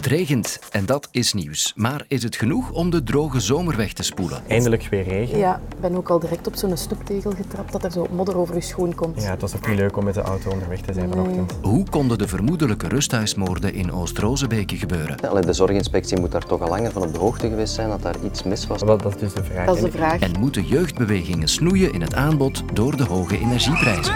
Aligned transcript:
Het 0.00 0.08
regent 0.08 0.58
en 0.70 0.86
dat 0.86 1.08
is 1.10 1.32
nieuws. 1.32 1.72
Maar 1.76 2.04
is 2.08 2.22
het 2.22 2.36
genoeg 2.36 2.70
om 2.70 2.90
de 2.90 3.02
droge 3.02 3.40
zomer 3.40 3.76
weg 3.76 3.92
te 3.92 4.02
spoelen? 4.02 4.42
Eindelijk 4.48 4.86
weer 4.90 5.02
regen. 5.02 5.38
Ja, 5.38 5.60
ik 5.68 5.80
ben 5.80 5.96
ook 5.96 6.10
al 6.10 6.18
direct 6.18 6.46
op 6.46 6.56
zo'n 6.56 6.76
stoeptegel 6.76 7.30
getrapt 7.30 7.72
dat 7.72 7.84
er 7.84 7.90
zo 7.90 8.06
modder 8.10 8.36
over 8.36 8.54
je 8.54 8.60
schoen 8.60 8.94
komt. 8.94 9.22
Ja, 9.22 9.30
het 9.30 9.40
was 9.40 9.56
ook 9.56 9.68
niet 9.68 9.78
leuk 9.78 9.96
om 9.96 10.04
met 10.04 10.14
de 10.14 10.20
auto 10.20 10.50
onderweg 10.50 10.80
te 10.80 10.92
zijn 10.92 11.08
vanochtend. 11.08 11.52
Hoe 11.62 11.88
konden 11.90 12.18
de 12.18 12.28
vermoedelijke 12.28 12.88
rusthuismoorden 12.88 13.74
in 13.74 13.92
Oost-Rozebeke 13.92 14.76
gebeuren? 14.76 15.20
Allee, 15.20 15.44
de 15.44 15.52
zorginspectie 15.52 16.20
moet 16.20 16.32
daar 16.32 16.46
toch 16.46 16.60
al 16.60 16.68
langer 16.68 16.92
van 16.92 17.02
op 17.02 17.12
de 17.12 17.18
hoogte 17.18 17.48
geweest 17.48 17.74
zijn 17.74 17.88
dat 17.88 18.02
daar 18.02 18.16
iets 18.24 18.42
mis 18.42 18.66
was. 18.66 18.82
Wel, 18.82 18.98
dat 18.98 19.14
is 19.14 19.20
dus 19.20 19.32
de 19.32 19.44
vraag. 19.44 19.66
Dat 19.66 19.76
is 19.76 19.82
de 19.82 19.86
En 19.86 19.92
vraag. 19.92 20.20
En 20.20 20.40
moeten 20.40 20.66
jeugdbewegingen 20.66 21.48
snoeien 21.48 21.92
in 21.92 22.00
het 22.00 22.14
aanbod 22.14 22.62
door 22.72 22.96
de 22.96 23.04
hoge 23.04 23.38
energieprijzen? 23.38 24.14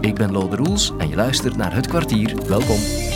Ik 0.00 0.14
ben 0.14 0.32
Lode 0.32 0.56
Roels 0.56 0.92
en 0.98 1.08
je 1.08 1.16
luistert 1.16 1.56
naar 1.56 1.74
Het 1.74 1.86
Kwartier. 1.86 2.34
Welkom. 2.46 3.10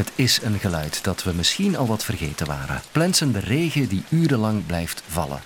Het 0.00 0.12
is 0.14 0.42
een 0.42 0.58
geluid 0.58 1.04
dat 1.04 1.22
we 1.22 1.32
misschien 1.32 1.76
al 1.76 1.86
wat 1.86 2.04
vergeten 2.04 2.46
waren. 2.46 2.82
Plensende 2.92 3.38
regen 3.38 3.88
die 3.88 4.04
urenlang 4.08 4.66
blijft 4.66 5.02
vallen. 5.06 5.40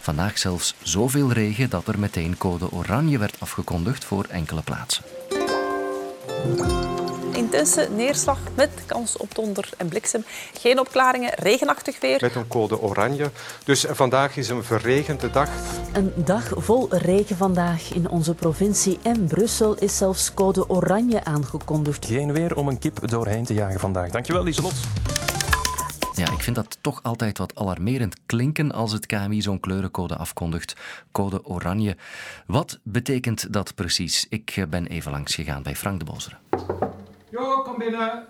Vandaag 0.00 0.38
zelfs 0.38 0.74
zoveel 0.82 1.32
regen 1.32 1.70
dat 1.70 1.88
er 1.88 1.98
meteen 1.98 2.36
code 2.36 2.72
oranje 2.72 3.18
werd 3.18 3.40
afgekondigd 3.40 4.04
voor 4.04 4.24
enkele 4.28 4.62
plaatsen. 4.62 5.04
Intense 7.50 7.88
neerslag 7.96 8.38
met 8.54 8.70
kans 8.86 9.16
op 9.16 9.34
donder 9.34 9.68
en 9.76 9.88
bliksem. 9.88 10.24
Geen 10.54 10.78
opklaringen, 10.78 11.30
regenachtig 11.34 12.00
weer. 12.00 12.18
met 12.20 12.34
een 12.34 12.46
code 12.46 12.80
oranje. 12.80 13.30
Dus 13.64 13.84
vandaag 13.88 14.36
is 14.36 14.48
een 14.48 14.64
verregende 14.64 15.30
dag. 15.30 15.48
Een 15.92 16.12
dag 16.16 16.52
vol 16.56 16.86
regen 16.90 17.36
vandaag 17.36 17.92
in 17.94 18.08
onze 18.08 18.34
provincie 18.34 18.98
en 19.02 19.26
Brussel 19.26 19.74
is 19.74 19.96
zelfs 19.96 20.34
code 20.34 20.68
oranje 20.68 21.24
aangekondigd. 21.24 22.06
Geen 22.06 22.32
weer 22.32 22.56
om 22.56 22.68
een 22.68 22.78
kip 22.78 23.08
doorheen 23.08 23.44
te 23.44 23.54
jagen 23.54 23.80
vandaag. 23.80 24.10
Dankjewel, 24.10 24.42
Lieselot. 24.42 24.74
Ja, 26.14 26.32
ik 26.32 26.40
vind 26.40 26.56
dat 26.56 26.78
toch 26.80 27.02
altijd 27.02 27.38
wat 27.38 27.54
alarmerend 27.54 28.16
klinken 28.26 28.72
als 28.72 28.92
het 28.92 29.06
KMI 29.06 29.42
zo'n 29.42 29.60
kleurencode 29.60 30.16
afkondigt. 30.16 30.76
Code 31.12 31.44
oranje. 31.44 31.96
Wat 32.46 32.78
betekent 32.82 33.52
dat 33.52 33.74
precies? 33.74 34.26
Ik 34.28 34.52
eh, 34.56 34.66
ben 34.66 34.86
even 34.86 35.10
langs 35.10 35.34
gegaan 35.34 35.62
bij 35.62 35.76
Frank 35.76 35.98
de 35.98 36.04
Bosere. 36.04 36.36
Jo, 37.32 37.62
kom 37.64 37.78
binnen. 37.78 38.26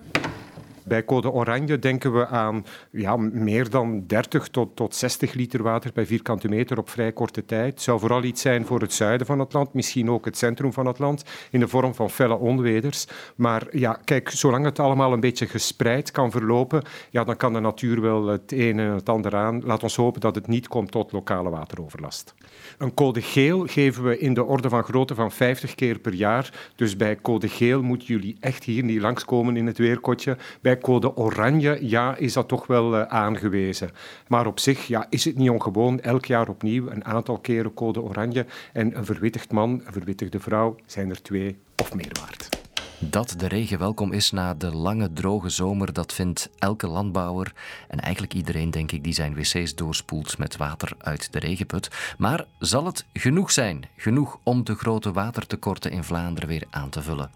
Bij 0.91 1.05
code 1.05 1.31
oranje 1.31 1.79
denken 1.79 2.13
we 2.13 2.27
aan 2.27 2.65
ja, 2.91 3.17
meer 3.17 3.71
dan 3.71 4.07
30 4.07 4.49
tot, 4.49 4.77
tot 4.77 4.95
60 4.95 5.33
liter 5.33 5.63
water 5.63 5.93
per 5.93 6.07
vierkante 6.07 6.49
meter 6.49 6.79
op 6.79 6.89
vrij 6.89 7.13
korte 7.13 7.45
tijd. 7.45 7.73
Het 7.73 7.83
zou 7.83 8.01
vooral 8.01 8.23
iets 8.23 8.41
zijn 8.41 8.67
voor 8.67 8.81
het 8.81 8.93
zuiden 8.93 9.27
van 9.27 9.39
het 9.39 9.53
land, 9.53 9.75
misschien 9.75 10.11
ook 10.11 10.25
het 10.25 10.37
centrum 10.37 10.73
van 10.73 10.87
het 10.87 10.99
land, 10.99 11.25
in 11.51 11.61
de 11.61 11.69
vorm 11.69 11.95
van 11.95 12.11
felle 12.11 12.39
onweders. 12.39 13.07
Maar 13.37 13.67
ja, 13.71 14.01
kijk, 14.05 14.31
zolang 14.31 14.65
het 14.65 14.79
allemaal 14.79 15.13
een 15.13 15.21
beetje 15.21 15.47
gespreid 15.47 16.11
kan 16.11 16.31
verlopen, 16.31 16.83
ja, 17.11 17.25
dan 17.25 17.37
kan 17.37 17.53
de 17.53 17.61
natuur 17.61 18.01
wel 18.01 18.27
het 18.27 18.53
een 18.53 18.79
en 18.79 18.93
het 18.93 19.09
ander 19.09 19.37
aan. 19.37 19.65
Laat 19.65 19.83
ons 19.83 19.97
hopen 19.97 20.21
dat 20.21 20.35
het 20.35 20.47
niet 20.47 20.69
komt 20.69 20.91
tot 20.91 21.13
lokale 21.13 21.51
wateroverlast. 21.51 22.35
Een 22.79 22.95
code 22.95 23.23
geel 23.23 23.67
geven 23.67 24.05
we 24.05 24.19
in 24.19 24.35
de 24.35 24.45
orde 24.45 24.69
van 24.69 24.83
grootte 24.83 25.15
van 25.15 25.33
50 25.33 25.75
keer 25.75 25.99
per 25.99 26.15
jaar. 26.15 26.71
Dus 26.77 26.97
bij 26.97 27.17
code 27.21 27.49
geel 27.49 27.83
moeten 27.83 28.07
jullie 28.07 28.37
echt 28.41 28.65
hier 28.65 28.85
niet 28.85 29.01
langskomen 29.01 29.57
in 29.57 29.67
het 29.67 29.79
weerkotje. 29.79 30.37
Bij 30.61 30.79
code 30.81 31.17
oranje, 31.17 31.79
ja, 31.81 32.17
is 32.17 32.33
dat 32.33 32.49
toch 32.49 32.67
wel 32.67 32.97
eh, 32.97 33.03
aangewezen. 33.03 33.91
Maar 34.29 34.47
op 34.47 34.59
zich 34.59 34.87
ja, 34.87 35.07
is 35.09 35.25
het 35.25 35.37
niet 35.37 35.51
ongewoon. 35.51 36.01
Elk 36.01 36.25
jaar 36.25 36.49
opnieuw 36.49 36.91
een 36.91 37.05
aantal 37.05 37.39
keren 37.39 37.75
code 37.75 38.03
oranje. 38.03 38.47
En 38.73 38.97
een 38.97 39.05
verwittigd 39.05 39.53
man, 39.53 39.71
een 39.71 39.93
verwittigde 39.93 40.41
vrouw, 40.41 40.77
zijn 40.87 41.11
er 41.11 41.23
twee 41.23 41.59
of 41.77 41.95
meer 41.95 42.13
waard. 42.21 42.60
Dat 43.03 43.35
de 43.37 43.49
regen 43.49 43.79
welkom 43.79 44.13
is 44.13 44.31
na 44.31 44.55
de 44.55 44.75
lange 44.77 45.13
droge 45.13 45.49
zomer, 45.49 45.93
dat 45.93 46.13
vindt 46.13 46.51
elke 46.59 46.87
landbouwer 46.87 47.53
en 47.89 48.01
eigenlijk 48.01 48.35
iedereen, 48.35 48.71
denk 48.71 48.93
ik, 48.93 49.05
die 49.05 49.13
zijn 49.13 49.35
wc's 49.35 49.75
doorspoelt 49.75 50.39
met 50.39 50.57
water 50.57 50.93
uit 50.99 51.33
de 51.33 51.39
regenput. 51.39 52.15
Maar 52.19 52.47
zal 52.59 52.85
het 52.85 53.05
genoeg 53.13 53.51
zijn? 53.51 53.89
Genoeg 53.97 54.39
om 54.43 54.65
de 54.65 54.75
grote 54.75 55.13
watertekorten 55.13 55.91
in 55.91 56.05
Vlaanderen 56.05 56.49
weer 56.49 56.67
aan 56.71 56.89
te 56.89 57.03
vullen? 57.03 57.31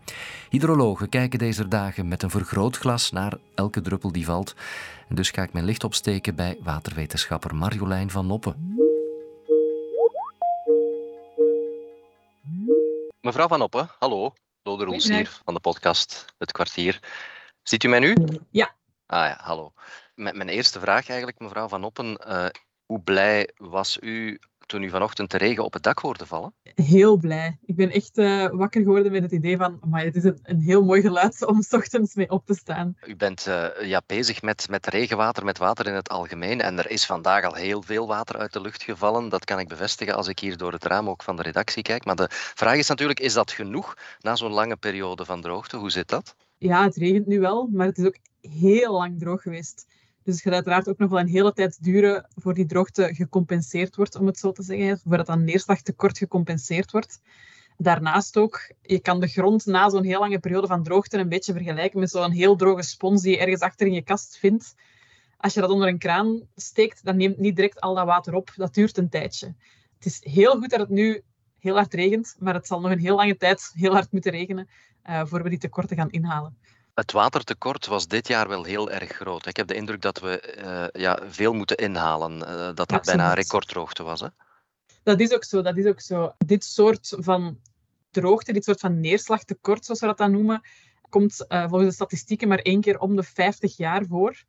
Hydrologen 0.50 1.08
kijken 1.08 1.38
deze 1.38 1.68
dagen 1.68 2.08
met 2.08 2.22
een 2.22 2.30
vergrootglas 2.30 3.10
naar 3.10 3.36
elke 3.54 3.80
druppel 3.80 4.12
die 4.12 4.24
valt. 4.24 4.54
Dus 5.08 5.30
ga 5.30 5.42
ik 5.42 5.52
mijn 5.52 5.64
licht 5.64 5.84
opsteken 5.84 6.34
bij 6.34 6.58
waterwetenschapper 6.62 7.54
Marjolein 7.54 8.10
van 8.10 8.26
Noppen. 8.26 8.76
Mevrouw 13.20 13.48
Van 13.48 13.62
Oppen, 13.62 13.88
hallo. 13.98 14.32
Lode 14.66 14.84
Roels 14.84 15.08
hier 15.08 15.40
van 15.44 15.54
de 15.54 15.60
podcast 15.60 16.24
Het 16.38 16.52
Kwartier. 16.52 17.00
Ziet 17.62 17.84
u 17.84 17.88
mij 17.88 17.98
nu? 17.98 18.16
Ja. 18.50 18.74
Ah 19.06 19.26
ja, 19.26 19.38
hallo. 19.42 19.72
Met 20.14 20.34
mijn 20.34 20.48
eerste 20.48 20.80
vraag 20.80 21.08
eigenlijk, 21.08 21.38
mevrouw 21.38 21.68
Van 21.68 21.84
Oppen. 21.84 22.16
eh, 22.16 22.46
hoe 22.86 23.00
blij 23.00 23.50
was 23.56 23.98
u 24.00 24.40
toen 24.66 24.82
u 24.82 24.90
vanochtend 24.90 25.30
de 25.30 25.38
regen 25.38 25.64
op 25.64 25.72
het 25.72 25.82
dak 25.82 25.98
hoorde 25.98 26.26
vallen? 26.26 26.54
Heel 26.74 27.16
blij. 27.16 27.58
Ik 27.64 27.76
ben 27.76 27.90
echt 27.90 28.18
eh, 28.18 28.48
wakker 28.50 28.82
geworden 28.82 29.12
met 29.12 29.22
het 29.22 29.32
idee 29.32 29.56
van, 29.56 29.80
maar 29.84 30.04
het 30.04 30.16
is 30.16 30.24
een, 30.24 30.38
een 30.42 30.60
heel 30.60 30.84
mooi 30.84 31.00
geluid 31.00 31.46
om 31.46 31.62
's 31.62 31.72
ochtends 31.72 32.14
mee 32.14 32.30
op 32.30 32.46
te 32.46 32.54
staan. 32.54 32.96
U 33.06 33.16
bent 33.16 33.46
eh, 33.46 33.66
ja, 33.82 34.02
bezig 34.06 34.42
met, 34.42 34.68
met 34.70 34.86
regenwater, 34.86 35.44
met 35.44 35.58
water 35.58 35.86
in 35.86 35.94
het 35.94 36.08
algemeen. 36.08 36.60
En 36.60 36.78
er 36.78 36.90
is 36.90 37.06
vandaag 37.06 37.44
al 37.44 37.54
heel 37.54 37.82
veel 37.82 38.06
water 38.06 38.36
uit 38.38 38.52
de 38.52 38.60
lucht 38.60 38.82
gevallen. 38.82 39.28
Dat 39.28 39.44
kan 39.44 39.58
ik 39.58 39.68
bevestigen 39.68 40.14
als 40.14 40.28
ik 40.28 40.38
hier 40.38 40.56
door 40.56 40.72
het 40.72 40.84
raam 40.84 41.08
ook 41.08 41.22
van 41.22 41.36
de 41.36 41.42
redactie 41.42 41.82
kijk. 41.82 42.04
Maar 42.04 42.16
de 42.16 42.28
vraag 42.30 42.76
is 42.76 42.88
natuurlijk, 42.88 43.20
is 43.20 43.32
dat 43.32 43.50
genoeg 43.50 43.94
na 44.20 44.36
zo'n 44.36 44.52
lange 44.52 44.76
periode 44.76 45.24
van 45.24 45.40
droogte? 45.40 45.76
Hoe 45.76 45.90
zit 45.90 46.08
dat? 46.08 46.36
Ja, 46.58 46.84
het 46.84 46.96
regent 46.96 47.26
nu 47.26 47.40
wel, 47.40 47.68
maar 47.72 47.86
het 47.86 47.98
is 47.98 48.06
ook 48.06 48.16
heel 48.40 48.92
lang 48.92 49.18
droog 49.18 49.42
geweest. 49.42 49.86
Dus 50.24 50.34
het 50.34 50.42
gaat 50.42 50.52
uiteraard 50.52 50.88
ook 50.88 50.98
nog 50.98 51.10
wel 51.10 51.20
een 51.20 51.28
hele 51.28 51.52
tijd 51.52 51.82
duren 51.82 52.26
voor 52.34 52.54
die 52.54 52.66
droogte 52.66 53.14
gecompenseerd 53.14 53.96
wordt, 53.96 54.16
om 54.16 54.26
het 54.26 54.38
zo 54.38 54.52
te 54.52 54.62
zeggen. 54.62 55.00
Voordat 55.04 55.26
dat 55.26 55.38
neerslagtekort 55.38 56.18
gecompenseerd 56.18 56.90
wordt. 56.90 57.20
Daarnaast 57.76 58.36
ook, 58.36 58.72
je 58.82 59.00
kan 59.00 59.20
de 59.20 59.26
grond 59.26 59.66
na 59.66 59.90
zo'n 59.90 60.04
heel 60.04 60.20
lange 60.20 60.38
periode 60.38 60.66
van 60.66 60.82
droogte 60.82 61.18
een 61.18 61.28
beetje 61.28 61.52
vergelijken 61.52 62.00
met 62.00 62.10
zo'n 62.10 62.30
heel 62.30 62.56
droge 62.56 62.82
spons 62.82 63.22
die 63.22 63.30
je 63.30 63.38
ergens 63.38 63.60
achter 63.60 63.86
in 63.86 63.92
je 63.92 64.02
kast 64.02 64.38
vindt. 64.38 64.74
Als 65.36 65.54
je 65.54 65.60
dat 65.60 65.70
onder 65.70 65.88
een 65.88 65.98
kraan 65.98 66.42
steekt, 66.56 67.04
dan 67.04 67.16
neemt 67.16 67.38
niet 67.38 67.56
direct 67.56 67.80
al 67.80 67.94
dat 67.94 68.06
water 68.06 68.34
op. 68.34 68.52
Dat 68.56 68.74
duurt 68.74 68.98
een 68.98 69.08
tijdje. 69.08 69.54
Het 69.94 70.06
is 70.06 70.20
heel 70.22 70.56
goed 70.58 70.70
dat 70.70 70.80
het 70.80 70.88
nu 70.88 71.22
heel 71.58 71.74
hard 71.74 71.94
regent, 71.94 72.36
maar 72.38 72.54
het 72.54 72.66
zal 72.66 72.80
nog 72.80 72.90
een 72.90 72.98
heel 72.98 73.16
lange 73.16 73.36
tijd 73.36 73.70
heel 73.74 73.92
hard 73.92 74.12
moeten 74.12 74.30
regenen 74.30 74.68
eh 75.02 75.24
voor 75.24 75.42
we 75.42 75.48
die 75.48 75.58
tekorten 75.58 75.96
gaan 75.96 76.10
inhalen. 76.10 76.56
Het 76.94 77.12
watertekort 77.12 77.86
was 77.86 78.06
dit 78.06 78.28
jaar 78.28 78.48
wel 78.48 78.64
heel 78.64 78.90
erg 78.90 79.10
groot. 79.10 79.46
Ik 79.46 79.56
heb 79.56 79.66
de 79.66 79.74
indruk 79.74 80.00
dat 80.00 80.20
we 80.20 80.40
eh, 80.40 81.02
ja, 81.02 81.18
veel 81.28 81.52
moeten 81.52 81.76
inhalen. 81.76 82.46
eh, 82.46 82.74
dat 82.74 82.90
het 82.90 83.04
bijna 83.04 83.34
recorddroogte 83.34 84.02
was. 84.02 84.20
Hè? 84.20 84.26
Dat 85.02 85.20
is 85.20 85.32
ook 85.32 85.44
zo, 85.44 85.62
dat 85.62 85.76
is 85.76 85.86
ook 85.86 86.00
zo. 86.00 86.34
Dit 86.38 86.64
soort 86.64 87.16
van 87.18 87.58
droogte, 88.10 88.52
dit 88.52 88.64
soort 88.64 88.80
van 88.80 89.00
neerslagtekort, 89.00 89.84
zoals 89.84 90.00
we 90.00 90.06
dat 90.06 90.18
dan 90.18 90.30
noemen, 90.30 90.60
komt 91.08 91.46
eh, 91.46 91.68
volgens 91.68 91.88
de 91.88 91.94
statistieken 91.94 92.48
maar 92.48 92.58
één 92.58 92.80
keer 92.80 92.98
om 92.98 93.16
de 93.16 93.22
50 93.22 93.76
jaar 93.76 94.04
voor. 94.06 94.42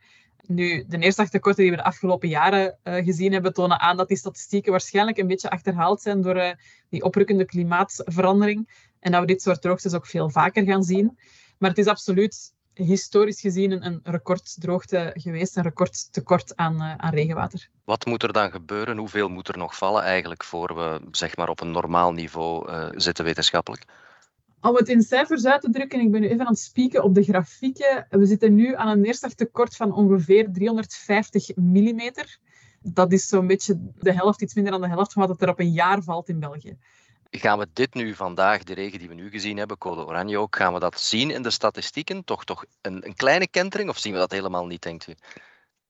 Nu, 0.48 0.86
de 0.88 0.98
neerslagtekorten 0.98 1.62
die 1.62 1.72
we 1.72 1.78
de 1.78 1.84
afgelopen 1.84 2.30
jaren 2.30 2.78
gezien 2.84 3.34
hebben, 3.34 3.54
tonen 3.54 3.80
aan 3.80 3.98
dat 3.98 4.08
die 4.08 4.18
statistieken 4.18 4.72
waarschijnlijk 4.72 5.18
een 5.18 5.28
beetje 5.28 5.50
achterhaald 5.50 6.02
zijn 6.02 6.22
door 6.22 6.56
die 6.90 7.04
oprukkende 7.04 7.46
klimaatverandering. 7.46 8.90
En 9.00 9.12
dat 9.12 9.22
we 9.22 9.28
dit 9.28 9.42
soort 9.42 9.62
droogtes 9.62 9.94
ook 9.94 10.06
veel 10.06 10.30
vaker 10.30 10.64
gaan 10.66 10.84
zien. 10.84 11.18
Maar 11.58 11.70
het 11.70 11.80
is 11.80 11.88
absoluut 11.88 12.54
historisch 12.74 13.42
gezien 13.42 13.72
een, 13.72 13.86
een 13.86 14.00
recorddroogte 14.04 15.12
geweest, 15.14 15.58
een 15.58 15.64
recordtekort 15.64 16.56
aan, 16.56 16.82
eh, 16.82 16.96
aan 16.96 17.14
regenwater. 17.14 17.70
Wat 17.84 18.06
moet 18.06 18.24
er 18.24 18.34
dan 18.34 18.52
gebeuren? 18.52 18.98
Hoeveel 18.98 19.30
moet 19.30 19.48
er 19.48 19.58
nog 19.58 19.78
vallen 19.78 20.04
eigenlijk 20.04 20.44
voor 20.44 20.76
we 20.76 21.02
zeg 21.12 21.38
maar, 21.38 21.50
op 21.50 21.62
een 21.62 21.72
normaal 21.72 22.12
niveau 22.12 22.70
eh, 22.70 22.88
zitten 22.92 23.26
wetenschappelijk? 23.26 23.86
Om 24.62 24.76
het 24.76 24.90
in 24.90 25.02
cijfers 25.02 25.46
uit 25.46 25.62
te 25.62 25.70
drukken, 25.70 26.00
ik 26.00 26.12
ben 26.12 26.22
nu 26.22 26.28
even 26.28 26.46
aan 26.46 26.52
het 26.52 26.60
spieken 26.60 27.04
op 27.04 27.16
de 27.16 27.24
grafieken. 27.24 28.08
We 28.10 28.26
zitten 28.26 28.56
nu 28.56 28.76
aan 28.76 28.88
een 28.88 29.02
neerslagtekort 29.02 29.76
van 29.76 29.94
ongeveer 29.94 30.52
350 30.52 31.56
mm. 31.56 32.12
Dat 32.82 33.12
is 33.12 33.28
zo'n 33.28 33.48
beetje 33.48 33.92
de 34.00 34.14
helft, 34.14 34.42
iets 34.42 34.54
minder 34.54 34.72
dan 34.72 34.82
de 34.82 34.88
helft 34.88 35.14
van 35.14 35.28
wat 35.28 35.42
er 35.42 35.50
op 35.50 35.60
een 35.60 35.72
jaar 35.72 36.04
valt 36.04 36.30
in 36.30 36.40
België. 36.40 36.78
Gaan 37.40 37.60
we 37.60 37.68
dit 37.74 37.94
nu 37.94 38.16
vandaag, 38.16 38.64
de 38.64 38.74
regen 38.74 39.00
die 39.00 39.08
we 39.08 39.14
nu 39.14 39.30
gezien 39.30 39.58
hebben, 39.58 39.78
code 39.78 40.06
oranje 40.06 40.38
ook, 40.38 40.56
gaan 40.56 40.74
we 40.74 40.80
dat 40.80 41.00
zien 41.00 41.32
in 41.32 41.42
de 41.42 41.50
statistieken? 41.50 42.24
Toch, 42.24 42.46
toch 42.46 42.66
een, 42.82 43.06
een 43.06 43.16
kleine 43.16 43.48
kentering 43.48 43.90
of 43.90 43.98
zien 43.98 44.14
we 44.14 44.20
dat 44.20 44.32
helemaal 44.32 44.66
niet, 44.66 44.82
denkt 44.82 45.08
u? 45.08 45.14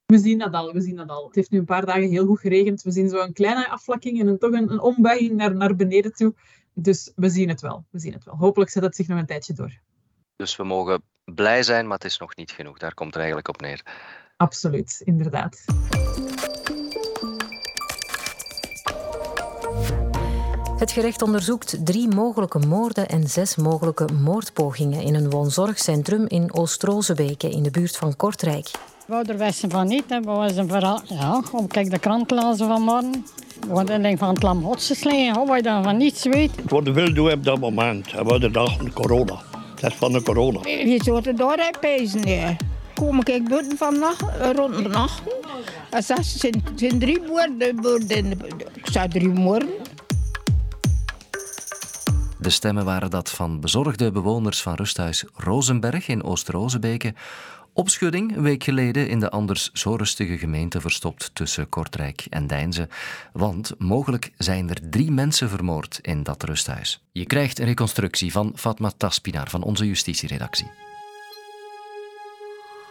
We 0.06 0.18
zien 0.18 0.38
dat 0.38 0.53
al, 0.53 0.74
we 0.74 0.81
zien 0.81 0.95
dat 0.95 1.09
al. 1.09 1.25
Het 1.25 1.36
heeft 1.36 1.51
nu 1.51 1.59
een 1.59 1.65
paar 1.65 1.86
dagen 1.86 2.09
heel 2.09 2.25
goed 2.25 2.39
geregend. 2.39 2.81
We 2.81 2.92
zien 2.92 3.09
zo 3.09 3.18
een 3.18 3.33
kleine 3.33 3.69
afvlakking 3.69 4.19
en 4.19 4.27
een, 4.27 4.38
toch 4.38 4.51
een, 4.51 4.71
een 4.71 4.80
ombuiging 4.80 5.31
naar, 5.31 5.56
naar 5.56 5.75
beneden 5.75 6.13
toe. 6.13 6.33
Dus 6.74 7.12
we 7.15 7.30
zien 7.30 7.50
het 7.50 7.62
wel, 7.62 7.86
we 7.89 8.00
zien 8.00 8.13
het 8.13 8.24
wel. 8.24 8.36
Hopelijk 8.36 8.71
zet 8.71 8.83
het 8.83 8.95
zich 8.95 9.07
nog 9.07 9.19
een 9.19 9.25
tijdje 9.25 9.53
door. 9.53 9.80
Dus 10.36 10.56
we 10.56 10.63
mogen 10.63 11.01
blij 11.24 11.63
zijn, 11.63 11.88
maar 11.88 11.97
het 11.97 12.06
is 12.06 12.18
nog 12.18 12.36
niet 12.36 12.51
genoeg. 12.51 12.77
Daar 12.77 12.94
komt 12.94 13.09
het 13.09 13.18
eigenlijk 13.18 13.47
op 13.47 13.62
neer. 13.62 13.81
Absoluut, 14.38 15.01
inderdaad. 15.03 15.65
Het 20.86 20.94
gerecht 20.94 21.22
onderzoekt 21.22 21.86
drie 21.86 22.08
mogelijke 22.08 22.60
moorden 22.60 23.08
en 23.08 23.28
zes 23.28 23.56
mogelijke 23.56 24.08
moordpogingen 24.24 25.02
in 25.02 25.16
een 25.16 25.30
woonzorgcentrum 25.30 26.26
in 26.28 26.54
Oost-Rozebeke 26.54 27.50
in 27.50 27.64
de 27.64 27.72
buurt 27.72 27.98
van 27.98 28.16
Kortrijk. 28.16 28.72
We 29.08 29.36
wisten 29.38 29.70
van 29.70 29.88
niet. 29.88 30.04
Hè. 30.08 30.20
We 30.20 30.26
waren 30.26 30.70
vooral, 30.70 31.02
ja, 31.04 31.42
kijk 31.68 31.90
de 31.90 32.00
krant 32.00 32.32
lazen 32.32 32.68
vanmorgen. 32.68 33.26
We 33.68 33.74
hadden 33.74 34.18
van 34.18 34.30
het 34.30 34.44
lam 34.44 34.74
geslegen, 34.78 35.46
wat 35.46 35.56
je 35.56 35.64
dan 35.64 35.84
van 35.84 35.98
niets 35.98 36.24
weet. 36.24 36.52
Wat 36.68 36.84
wil 36.88 37.14
doen 37.14 37.31
op 37.31 37.44
dat 37.44 37.60
moment, 37.60 38.12
we 38.12 38.18
hadden 38.18 38.52
dachten 38.52 38.94
corona. 38.94 39.42
Dat 39.81 39.92
is 39.92 39.98
van 39.98 40.12
de 40.12 40.22
corona. 40.22 40.60
Je 40.64 41.00
zou 41.04 41.22
het 41.22 41.38
door 41.38 41.70
pezen, 41.80 42.22
nee. 42.22 42.56
Kom 42.96 43.20
ik 43.24 43.50
buiten 43.50 43.78
vannacht, 43.78 44.24
rond 44.56 44.76
de 44.76 44.90
nacht. 44.90 45.22
Er 45.90 46.04
zijn, 46.04 46.64
zijn 46.76 47.00
drie 47.00 47.20
woorden, 47.28 48.31
ik 48.74 48.88
zei 48.92 49.08
drie 49.08 49.30
woorden. 49.30 49.70
De 52.45 52.51
stemmen 52.51 52.86
waren 52.86 53.09
dat 53.09 53.30
van 53.30 53.59
bezorgde 53.59 54.12
bewoners 54.12 54.62
van 54.62 54.74
rusthuis 54.74 55.25
Rozenberg 55.33 56.07
in 56.07 56.24
Oost-Rozebeke. 56.24 57.13
Opschudding 57.74 58.36
een 58.36 58.42
week 58.42 58.63
geleden 58.63 59.09
in 59.09 59.19
de 59.19 59.30
anders 59.30 59.71
zo 59.71 59.95
rustige 59.95 60.38
gemeente 60.38 60.81
verstopt 60.81 61.31
tussen 61.33 61.69
Kortrijk 61.69 62.25
en 62.30 62.47
Deinze. 62.47 62.88
Want 63.33 63.74
mogelijk 63.77 64.31
zijn 64.38 64.69
er 64.69 64.89
drie 64.89 65.12
mensen 65.12 65.50
vermoord 65.50 66.00
in 66.01 66.24
dat 66.24 66.44
rusthuis. 66.44 67.03
Je 67.12 67.25
krijgt 67.25 67.59
een 67.59 67.65
reconstructie 67.65 68.31
van 68.31 68.51
Fatma 68.56 68.92
Taspinar 68.97 69.50
van 69.50 69.63
onze 69.63 69.88
justitieredactie. 69.88 70.71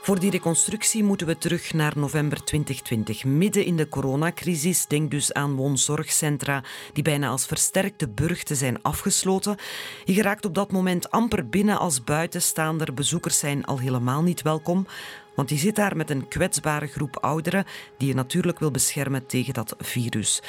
Voor 0.04 0.20
die 0.20 0.30
reconstructie 0.30 1.04
moeten 1.04 1.26
we 1.26 1.38
terug 1.38 1.72
naar 1.72 1.92
november 1.96 2.44
2020, 2.44 3.24
midden 3.24 3.64
in 3.64 3.76
de 3.76 3.88
coronacrisis. 3.88 4.86
Denk 4.86 5.10
dus 5.10 5.32
aan 5.32 5.54
woonzorgcentra 5.54 6.62
die 6.92 7.02
bijna 7.02 7.28
als 7.28 7.46
versterkte 7.46 8.08
burchten 8.08 8.56
zijn 8.56 8.82
afgesloten. 8.82 9.56
Je 10.04 10.12
geraakt 10.12 10.44
op 10.44 10.54
dat 10.54 10.72
moment 10.72 11.10
amper 11.10 11.48
binnen 11.48 11.78
als 11.78 12.04
buitenstaander. 12.04 12.94
Bezoekers 12.94 13.38
zijn 13.38 13.64
al 13.64 13.78
helemaal 13.78 14.22
niet 14.22 14.42
welkom. 14.42 14.86
Want 15.34 15.50
je 15.50 15.56
zit 15.56 15.76
daar 15.76 15.96
met 15.96 16.10
een 16.10 16.28
kwetsbare 16.28 16.86
groep 16.86 17.16
ouderen 17.16 17.64
die 17.96 18.08
je 18.08 18.14
natuurlijk 18.14 18.58
wil 18.58 18.70
beschermen 18.70 19.26
tegen 19.26 19.54
dat 19.54 19.74
virus. 19.78 20.42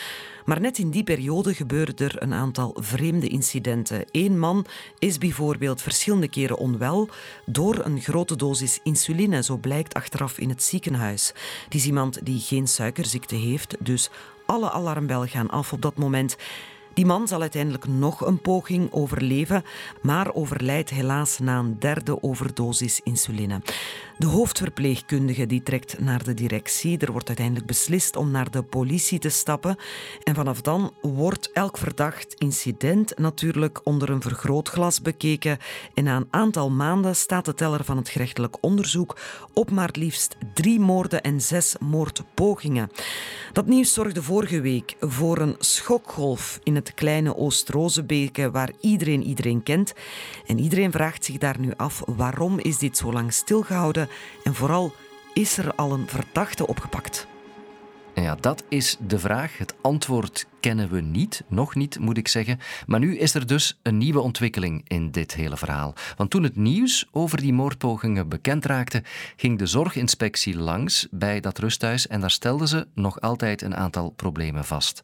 Maar 0.46 0.62
net 0.62 0.78
in 0.78 0.90
die 0.90 1.04
periode 1.04 1.54
gebeuren 1.54 1.96
er 1.96 2.22
een 2.22 2.34
aantal 2.34 2.78
vreemde 2.80 3.28
incidenten. 3.28 4.06
Eén 4.12 4.40
man 4.40 4.66
is 5.00 5.18
bijvoorbeeld 5.18 5.82
verschillende 5.82 6.28
keren 6.28 6.58
onwel 6.58 7.10
door 7.46 7.86
een 7.86 8.02
grote 8.02 8.36
dosis 8.36 8.80
insuline, 8.84 9.44
zo 9.44 9.58
blijkt 9.58 9.94
achteraf 9.94 10.38
in 10.38 10.50
het 10.50 10.64
ziekenhuis. 10.64 11.34
Het 11.64 11.76
is 11.76 11.86
iemand 11.86 12.26
die 12.26 12.40
geen 12.40 12.68
suikerziekte 12.68 13.36
heeft, 13.36 13.76
dus 13.80 14.10
alle 14.46 14.72
alarmbellen 14.72 15.30
gaan 15.30 15.50
af 15.50 15.74
op 15.74 15.82
dat 15.82 15.96
moment. 15.96 16.38
Die 16.96 17.06
man 17.06 17.28
zal 17.28 17.42
uiteindelijk 17.42 17.88
nog 17.88 18.26
een 18.26 18.40
poging 18.40 18.92
overleven, 18.92 19.64
maar 20.02 20.34
overlijdt 20.34 20.90
helaas 20.90 21.40
na 21.40 21.60
een 21.60 21.80
derde 21.80 22.24
overdosis 22.24 23.00
insuline. 23.04 23.62
De 24.18 24.28
hoofdverpleegkundige 24.28 25.46
die 25.46 25.64
trekt 25.64 26.00
naar 26.00 26.24
de 26.24 26.34
directie. 26.34 26.98
Er 26.98 27.12
wordt 27.12 27.28
uiteindelijk 27.28 27.68
beslist 27.68 28.16
om 28.16 28.32
naar 28.32 28.52
de 28.52 28.64
politie 28.64 29.20
te 29.20 29.30
stappen. 29.30 29.76
En 30.24 30.36
vanaf 30.36 30.62
dan 30.62 30.94
wordt 31.02 31.52
elk 31.52 31.78
verdacht 31.78 32.34
incident 32.34 33.18
natuurlijk 33.18 33.82
onder 33.84 34.10
een 34.10 34.22
vergrootglas 34.22 35.02
bekeken. 35.02 35.58
En 35.94 36.04
na 36.04 36.16
een 36.16 36.28
aantal 36.30 36.70
maanden 36.70 37.16
staat 37.16 37.46
de 37.46 37.54
teller 37.54 37.84
van 37.84 37.98
het 37.98 38.10
gerechtelijk 38.10 38.58
onderzoek 38.62 39.18
op 39.54 39.72
maar 39.72 39.90
liefst 39.92 40.36
drie 40.54 40.80
moorden 40.80 41.22
en 41.22 41.42
zes 41.42 41.76
moordpogingen. 41.80 42.92
Dat 43.54 43.66
nieuws 43.66 43.94
zorgde 43.94 44.24
vorige 44.24 44.62
week 44.62 44.96
voor 45.00 45.38
een 45.38 45.56
schokgolf 45.60 46.60
in 46.64 46.76
het 46.76 46.94
kleine 46.94 47.36
Oost-Rozebeke, 47.36 48.52
waar 48.52 48.72
iedereen 48.80 49.24
iedereen 49.24 49.64
kent. 49.64 49.94
En 50.46 50.60
iedereen 50.60 50.92
vraagt 50.92 51.26
zich 51.26 51.38
daar 51.38 51.60
nu 51.60 51.74
af 51.76 52.02
waarom 52.06 52.60
is 52.60 52.78
dit 52.78 52.98
zo 52.98 53.12
lang 53.12 53.34
stilgehouden 53.34 54.05
en 54.44 54.56
vooral, 54.56 54.94
is 55.34 55.58
er 55.58 55.76
al 55.76 55.94
een 55.94 56.08
verdachte 56.08 56.68
opgepakt? 56.68 57.28
Ja, 58.16 58.36
dat 58.40 58.64
is 58.70 58.98
de 59.00 59.20
vraag. 59.20 59.58
Het 59.58 59.76
antwoord 59.82 60.48
kennen 60.60 60.90
we 60.90 61.02
niet, 61.02 61.44
nog 61.48 61.76
niet 61.76 62.00
moet 62.00 62.18
ik 62.18 62.28
zeggen. 62.28 62.60
Maar 62.86 63.00
nu 63.00 63.18
is 63.18 63.34
er 63.34 63.48
dus 63.48 63.80
een 63.82 63.98
nieuwe 63.98 64.20
ontwikkeling 64.20 64.82
in 64.88 65.12
dit 65.12 65.34
hele 65.34 65.58
verhaal. 65.58 65.94
Want 66.18 66.30
toen 66.30 66.44
het 66.44 66.56
nieuws 66.56 67.08
over 67.12 67.42
die 67.42 67.54
moordpogingen 67.54 68.30
bekend 68.30 68.66
raakte, 68.66 69.04
ging 69.36 69.60
de 69.60 69.66
zorginspectie 69.66 70.58
langs 70.58 71.08
bij 71.12 71.40
dat 71.40 71.58
rusthuis 71.58 72.08
en 72.08 72.20
daar 72.20 72.32
stelden 72.32 72.68
ze 72.68 72.88
nog 72.94 73.22
altijd 73.22 73.62
een 73.62 73.76
aantal 73.76 74.10
problemen 74.10 74.66
vast. 74.66 75.04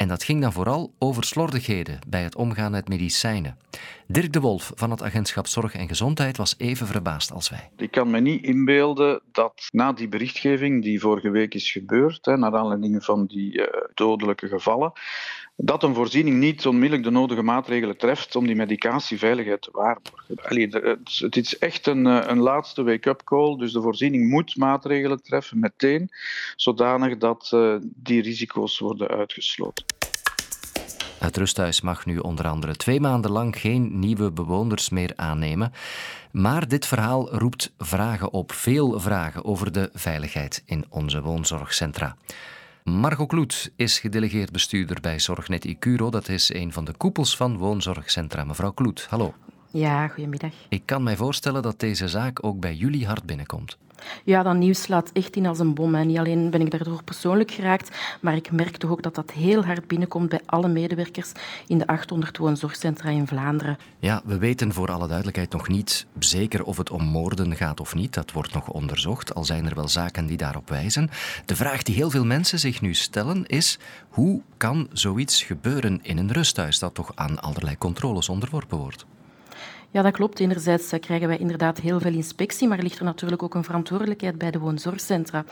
En 0.00 0.08
dat 0.08 0.24
ging 0.24 0.40
dan 0.40 0.52
vooral 0.52 0.94
over 0.98 1.24
slordigheden 1.24 1.98
bij 2.08 2.22
het 2.22 2.36
omgaan 2.36 2.70
met 2.70 2.88
medicijnen. 2.88 3.58
Dirk 4.06 4.32
de 4.32 4.40
Wolf 4.40 4.72
van 4.74 4.90
het 4.90 5.02
agentschap 5.02 5.46
Zorg 5.46 5.74
en 5.74 5.88
Gezondheid 5.88 6.36
was 6.36 6.54
even 6.58 6.86
verbaasd 6.86 7.32
als 7.32 7.50
wij. 7.50 7.70
Ik 7.76 7.90
kan 7.90 8.10
me 8.10 8.20
niet 8.20 8.44
inbeelden 8.44 9.20
dat 9.32 9.68
na 9.70 9.92
die 9.92 10.08
berichtgeving 10.08 10.82
die 10.82 11.00
vorige 11.00 11.30
week 11.30 11.54
is 11.54 11.72
gebeurd, 11.72 12.24
hè, 12.24 12.36
naar 12.36 12.56
aanleiding 12.56 13.04
van 13.04 13.26
die 13.26 13.58
uh, 13.58 13.66
dodelijke 13.94 14.48
gevallen, 14.48 14.92
dat 15.62 15.82
een 15.82 15.94
voorziening 15.94 16.36
niet 16.38 16.66
onmiddellijk 16.66 17.04
de 17.04 17.10
nodige 17.10 17.42
maatregelen 17.42 17.96
treft 17.96 18.36
om 18.36 18.46
die 18.46 18.56
medicatieveiligheid 18.56 19.62
te 19.62 19.70
waarborgen. 19.72 20.34
Het 21.18 21.36
is 21.36 21.58
echt 21.58 21.86
een, 21.86 22.06
eh, 22.06 22.20
een 22.26 22.38
laatste 22.38 22.82
wake-up 22.82 23.24
call, 23.24 23.56
dus 23.56 23.72
de 23.72 23.80
voorziening 23.80 24.28
moet 24.28 24.56
maatregelen 24.56 25.22
treffen 25.22 25.58
meteen, 25.58 26.10
zodanig 26.56 27.18
dat 27.18 27.50
uh, 27.54 27.76
die 27.80 28.22
risico's 28.22 28.78
worden 28.78 29.08
uitgesloten. 29.08 29.84
Het 31.18 31.36
rusthuis 31.36 31.80
mag 31.80 32.06
nu 32.06 32.18
onder 32.18 32.48
andere 32.48 32.76
twee 32.76 33.00
maanden 33.00 33.30
lang 33.30 33.60
geen 33.60 33.98
nieuwe 33.98 34.32
bewoners 34.32 34.88
meer 34.88 35.12
aannemen. 35.16 35.72
Maar 36.32 36.68
dit 36.68 36.86
verhaal 36.86 37.36
roept 37.36 37.72
vragen 37.78 38.32
op, 38.32 38.52
veel 38.52 39.00
vragen 39.00 39.44
over 39.44 39.72
de 39.72 39.90
veiligheid 39.92 40.62
in 40.66 40.84
onze 40.88 41.22
woonzorgcentra. 41.22 42.16
Margot 42.84 43.28
Kloet 43.28 43.72
is 43.76 43.98
gedelegeerd 43.98 44.52
bestuurder 44.52 45.00
bij 45.00 45.18
Zorgnet 45.18 45.64
Icuro. 45.64 46.10
Dat 46.10 46.28
is 46.28 46.54
een 46.54 46.72
van 46.72 46.84
de 46.84 46.92
koepels 46.96 47.36
van 47.36 47.56
woonzorgcentra. 47.56 48.44
Mevrouw 48.44 48.72
Kloet, 48.72 49.06
hallo. 49.10 49.34
Ja, 49.70 50.08
goedemiddag. 50.08 50.52
Ik 50.68 50.82
kan 50.84 51.02
mij 51.02 51.16
voorstellen 51.16 51.62
dat 51.62 51.80
deze 51.80 52.08
zaak 52.08 52.44
ook 52.44 52.60
bij 52.60 52.74
jullie 52.74 53.06
hard 53.06 53.24
binnenkomt. 53.24 53.76
Ja, 54.24 54.42
dat 54.42 54.54
nieuws 54.54 54.82
slaat 54.82 55.10
echt 55.12 55.36
in 55.36 55.46
als 55.46 55.58
een 55.58 55.74
bom. 55.74 55.94
En 55.94 56.06
niet 56.06 56.18
alleen 56.18 56.50
ben 56.50 56.60
ik 56.60 56.70
daardoor 56.70 57.02
persoonlijk 57.04 57.50
geraakt, 57.50 57.98
maar 58.20 58.36
ik 58.36 58.52
merk 58.52 58.76
toch 58.76 58.90
ook 58.90 59.02
dat 59.02 59.14
dat 59.14 59.30
heel 59.30 59.64
hard 59.64 59.86
binnenkomt 59.86 60.28
bij 60.28 60.40
alle 60.46 60.68
medewerkers 60.68 61.32
in 61.66 61.78
de 61.78 61.86
800 61.86 62.38
woonzorgcentra 62.38 63.08
in 63.08 63.26
Vlaanderen. 63.26 63.78
Ja, 63.98 64.22
we 64.24 64.38
weten 64.38 64.72
voor 64.72 64.90
alle 64.90 65.06
duidelijkheid 65.06 65.52
nog 65.52 65.68
niet 65.68 66.06
zeker 66.18 66.64
of 66.64 66.76
het 66.76 66.90
om 66.90 67.02
moorden 67.02 67.56
gaat 67.56 67.80
of 67.80 67.94
niet. 67.94 68.14
Dat 68.14 68.32
wordt 68.32 68.54
nog 68.54 68.68
onderzocht, 68.68 69.34
al 69.34 69.44
zijn 69.44 69.66
er 69.66 69.74
wel 69.74 69.88
zaken 69.88 70.26
die 70.26 70.36
daarop 70.36 70.68
wijzen. 70.68 71.10
De 71.44 71.56
vraag 71.56 71.82
die 71.82 71.94
heel 71.94 72.10
veel 72.10 72.24
mensen 72.24 72.58
zich 72.58 72.80
nu 72.80 72.94
stellen 72.94 73.46
is: 73.46 73.78
hoe 74.08 74.42
kan 74.56 74.88
zoiets 74.92 75.42
gebeuren 75.42 75.98
in 76.02 76.18
een 76.18 76.32
rusthuis 76.32 76.78
dat 76.78 76.94
toch 76.94 77.12
aan 77.14 77.40
allerlei 77.40 77.78
controles 77.78 78.28
onderworpen 78.28 78.78
wordt? 78.78 79.06
Ja, 79.92 80.02
dat 80.02 80.12
klopt. 80.12 80.40
Enerzijds 80.40 80.92
krijgen 81.00 81.28
wij 81.28 81.38
inderdaad 81.38 81.80
heel 81.80 82.00
veel 82.00 82.12
inspectie, 82.12 82.68
maar 82.68 82.78
ligt 82.78 82.98
er 82.98 83.04
natuurlijk 83.04 83.42
ook 83.42 83.54
een 83.54 83.64
verantwoordelijkheid 83.64 84.38
bij 84.38 84.50
de 84.50 84.58
woonzorgcentra. 84.58 85.44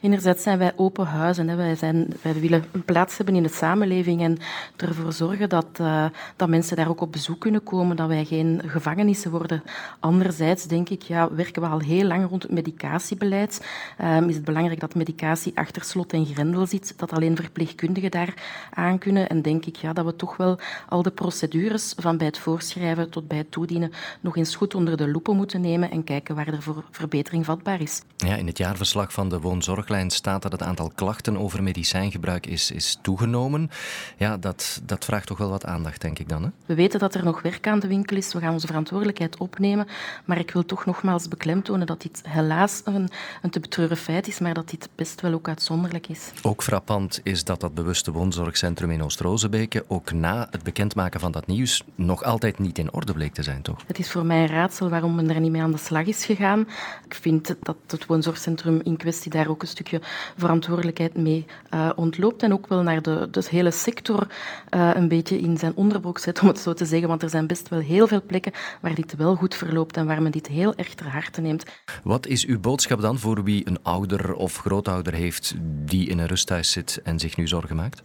Enerzijds 0.00 0.42
zijn 0.42 0.58
wij 0.58 0.72
open 0.76 1.06
huizen. 1.06 1.56
Wij, 1.56 1.74
zijn, 1.74 2.08
wij 2.22 2.34
willen 2.34 2.64
een 2.72 2.84
plaats 2.84 3.16
hebben 3.16 3.34
in 3.34 3.42
de 3.42 3.48
samenleving 3.48 4.22
en 4.22 4.38
ervoor 4.76 5.12
zorgen 5.12 5.48
dat, 5.48 5.66
uh, 5.80 6.04
dat 6.36 6.48
mensen 6.48 6.76
daar 6.76 6.88
ook 6.88 7.00
op 7.00 7.12
bezoek 7.12 7.40
kunnen 7.40 7.62
komen, 7.62 7.96
dat 7.96 8.08
wij 8.08 8.24
geen 8.24 8.62
gevangenissen 8.66 9.30
worden. 9.30 9.62
Anderzijds 10.00 10.66
denk 10.66 10.88
ik, 10.88 11.02
ja, 11.02 11.34
werken 11.34 11.62
we 11.62 11.68
al 11.68 11.80
heel 11.80 12.04
lang 12.06 12.28
rond 12.28 12.42
het 12.42 12.52
medicatiebeleid. 12.52 13.66
Um, 14.02 14.28
is 14.28 14.34
het 14.34 14.44
belangrijk 14.44 14.80
dat 14.80 14.94
medicatie 14.94 15.58
achter 15.58 15.84
slot 15.84 16.12
en 16.12 16.26
grendel 16.26 16.66
zit, 16.66 16.98
dat 16.98 17.12
alleen 17.12 17.36
verpleegkundigen 17.36 18.10
daar 18.10 18.34
aan 18.74 18.98
kunnen. 18.98 19.28
En 19.28 19.42
denk 19.42 19.66
ik 19.66 19.76
ja, 19.76 19.92
dat 19.92 20.04
we 20.04 20.16
toch 20.16 20.36
wel 20.36 20.58
al 20.88 21.02
de 21.02 21.10
procedures 21.10 21.94
van 21.96 22.16
bij 22.16 22.26
het 22.26 22.38
voorschrijven 22.38 23.10
tot 23.10 23.28
bij 23.28 23.38
het 23.38 23.50
toedienen 23.50 23.74
nog 24.20 24.36
eens 24.36 24.56
goed 24.56 24.74
onder 24.74 24.96
de 24.96 25.08
loepen 25.08 25.36
moeten 25.36 25.60
nemen 25.60 25.90
en 25.90 26.04
kijken 26.04 26.34
waar 26.34 26.46
er 26.46 26.62
voor 26.62 26.84
verbetering 26.90 27.44
vatbaar 27.44 27.80
is. 27.80 28.02
Ja, 28.16 28.34
in 28.34 28.46
het 28.46 28.58
jaarverslag 28.58 29.12
van 29.12 29.28
de 29.28 29.40
woonzorglijn 29.40 30.10
staat 30.10 30.42
dat 30.42 30.52
het 30.52 30.62
aantal 30.62 30.92
klachten 30.94 31.36
over 31.36 31.62
medicijngebruik 31.62 32.46
is, 32.46 32.70
is 32.70 32.98
toegenomen. 33.02 33.70
Ja, 34.16 34.36
dat, 34.36 34.80
dat 34.84 35.04
vraagt 35.04 35.26
toch 35.26 35.38
wel 35.38 35.50
wat 35.50 35.64
aandacht, 35.64 36.00
denk 36.00 36.18
ik 36.18 36.28
dan. 36.28 36.42
Hè? 36.42 36.48
We 36.66 36.74
weten 36.74 36.98
dat 36.98 37.14
er 37.14 37.24
nog 37.24 37.42
werk 37.42 37.66
aan 37.66 37.78
de 37.78 37.86
winkel 37.86 38.16
is. 38.16 38.32
We 38.32 38.40
gaan 38.40 38.52
onze 38.52 38.66
verantwoordelijkheid 38.66 39.36
opnemen. 39.36 39.86
Maar 40.24 40.38
ik 40.38 40.50
wil 40.50 40.64
toch 40.64 40.84
nogmaals 40.84 41.28
beklemtonen 41.28 41.86
dat 41.86 42.02
dit 42.02 42.22
helaas 42.28 42.82
een, 42.84 43.08
een 43.42 43.50
te 43.50 43.60
betreuren 43.60 43.96
feit 43.96 44.28
is, 44.28 44.38
maar 44.38 44.54
dat 44.54 44.70
dit 44.70 44.88
best 44.94 45.20
wel 45.20 45.32
ook 45.32 45.48
uitzonderlijk 45.48 46.08
is. 46.08 46.30
Ook 46.42 46.62
frappant 46.62 47.20
is 47.22 47.44
dat 47.44 47.60
dat 47.60 47.74
bewuste 47.74 48.12
woonzorgcentrum 48.12 48.90
in 48.90 49.02
Oost-Rozebeke 49.02 49.84
ook 49.88 50.12
na 50.12 50.48
het 50.50 50.62
bekendmaken 50.62 51.20
van 51.20 51.32
dat 51.32 51.46
nieuws 51.46 51.84
nog 51.94 52.22
altijd 52.22 52.58
niet 52.58 52.78
in 52.78 52.92
orde 52.92 53.12
bleek 53.12 53.34
te 53.34 53.42
zijn 53.42 53.62
toch? 53.66 53.82
Het 53.86 53.98
is 53.98 54.10
voor 54.10 54.26
mij 54.26 54.42
een 54.42 54.46
raadsel 54.46 54.88
waarom 54.88 55.14
men 55.14 55.26
daar 55.26 55.40
niet 55.40 55.50
mee 55.50 55.62
aan 55.62 55.72
de 55.72 55.78
slag 55.78 56.06
is 56.06 56.24
gegaan. 56.24 56.68
Ik 57.04 57.14
vind 57.14 57.54
dat 57.62 57.76
het 57.86 58.06
woonzorgcentrum 58.06 58.80
in 58.82 58.96
kwestie 58.96 59.30
daar 59.30 59.48
ook 59.48 59.62
een 59.62 59.68
stukje 59.68 60.00
verantwoordelijkheid 60.36 61.16
mee 61.16 61.46
uh, 61.74 61.90
ontloopt 61.96 62.42
en 62.42 62.52
ook 62.52 62.66
wel 62.66 62.82
naar 62.82 63.02
de, 63.02 63.28
de 63.30 63.46
hele 63.50 63.70
sector 63.70 64.26
uh, 64.74 64.90
een 64.94 65.08
beetje 65.08 65.38
in 65.38 65.58
zijn 65.58 65.72
onderbroek 65.74 66.18
zet, 66.18 66.40
om 66.40 66.48
het 66.48 66.58
zo 66.58 66.72
te 66.72 66.84
zeggen. 66.84 67.08
Want 67.08 67.22
er 67.22 67.30
zijn 67.30 67.46
best 67.46 67.68
wel 67.68 67.80
heel 67.80 68.06
veel 68.06 68.22
plekken 68.26 68.52
waar 68.80 68.94
dit 68.94 69.16
wel 69.16 69.34
goed 69.34 69.54
verloopt 69.54 69.96
en 69.96 70.06
waar 70.06 70.22
men 70.22 70.32
dit 70.32 70.46
heel 70.46 70.74
erg 70.74 70.94
ter 70.94 71.08
harte 71.08 71.40
neemt. 71.40 71.64
Wat 72.02 72.26
is 72.26 72.46
uw 72.46 72.60
boodschap 72.60 73.00
dan 73.00 73.18
voor 73.18 73.44
wie 73.44 73.68
een 73.68 73.82
ouder 73.82 74.34
of 74.34 74.56
grootouder 74.56 75.12
heeft 75.12 75.54
die 75.84 76.08
in 76.08 76.18
een 76.18 76.26
rusthuis 76.26 76.70
zit 76.70 77.00
en 77.04 77.18
zich 77.18 77.36
nu 77.36 77.48
zorgen 77.48 77.76
maakt? 77.76 78.02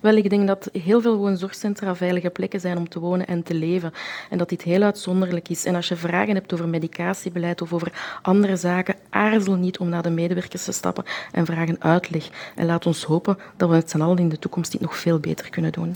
Wel, 0.00 0.16
ik 0.16 0.30
denk 0.30 0.46
dat 0.46 0.68
heel 0.72 1.00
veel 1.00 1.16
woonzorgcentra 1.16 1.94
veilige 1.94 2.30
plekken 2.30 2.60
zijn 2.60 2.76
om 2.76 2.88
te 2.88 3.00
wonen 3.00 3.26
en 3.26 3.42
te 3.42 3.54
leven. 3.54 3.92
En 4.30 4.38
dat 4.38 4.48
dit 4.48 4.62
heel 4.62 4.82
uitzonderlijk 4.82 5.48
is. 5.48 5.64
En 5.64 5.74
als 5.74 5.88
je 5.88 5.96
vragen 5.96 6.34
hebt 6.34 6.52
over 6.52 6.68
medicatiebeleid 6.68 7.62
of 7.62 7.72
over 7.72 7.92
andere 8.22 8.56
zaken, 8.56 8.96
aarzel 9.10 9.54
niet 9.54 9.78
om 9.78 9.88
naar 9.88 10.02
de 10.02 10.10
medewerkers 10.10 10.64
te 10.64 10.72
stappen 10.72 11.04
en 11.32 11.46
vraag 11.46 11.68
een 11.68 11.84
uitleg. 11.84 12.28
En 12.54 12.66
laat 12.66 12.86
ons 12.86 13.04
hopen 13.04 13.38
dat 13.56 13.68
we 13.68 13.74
het 13.74 13.90
z'n 13.90 14.00
allen 14.00 14.18
in 14.18 14.28
de 14.28 14.38
toekomst 14.38 14.72
dit 14.72 14.80
nog 14.80 14.96
veel 14.96 15.18
beter 15.18 15.50
kunnen 15.50 15.72
doen. 15.72 15.92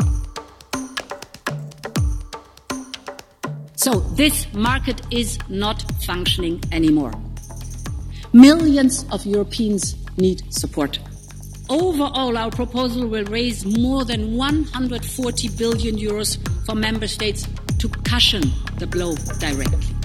So 3.74 4.00
this 4.14 4.46
market 4.52 5.00
is 5.08 5.36
not 5.48 5.84
functioning 6.00 6.60
anymore. 6.70 7.12
Millions 8.32 9.04
of 9.10 9.26
Europeans 9.26 9.96
need 10.16 10.42
support. 10.48 11.00
Overall, 11.72 12.36
our 12.36 12.50
proposal 12.50 13.06
will 13.06 13.24
raise 13.24 13.64
more 13.64 14.04
than 14.04 14.36
140 14.36 15.48
billion 15.56 15.96
euros 15.96 16.36
for 16.66 16.74
member 16.74 17.06
states 17.06 17.48
to 17.78 17.88
cushion 17.88 18.42
the 18.76 18.86
blow 18.86 19.14
directly. 19.40 20.01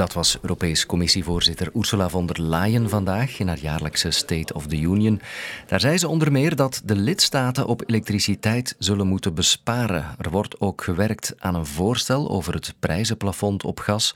Dat 0.00 0.12
was 0.12 0.38
Europees 0.40 0.86
Commissievoorzitter 0.86 1.70
Ursula 1.74 2.08
von 2.08 2.26
der 2.26 2.42
Leyen 2.42 2.88
vandaag 2.88 3.38
in 3.38 3.48
haar 3.48 3.58
jaarlijkse 3.58 4.10
State 4.10 4.54
of 4.54 4.66
the 4.66 4.80
Union. 4.80 5.20
Daar 5.66 5.80
zei 5.80 5.98
ze 5.98 6.08
onder 6.08 6.32
meer 6.32 6.56
dat 6.56 6.82
de 6.84 6.96
lidstaten 6.96 7.66
op 7.66 7.82
elektriciteit 7.86 8.74
zullen 8.78 9.06
moeten 9.06 9.34
besparen. 9.34 10.04
Er 10.18 10.30
wordt 10.30 10.60
ook 10.60 10.82
gewerkt 10.82 11.34
aan 11.38 11.54
een 11.54 11.66
voorstel 11.66 12.30
over 12.30 12.54
het 12.54 12.74
prijzenplafond 12.78 13.64
op 13.64 13.78
gas. 13.78 14.14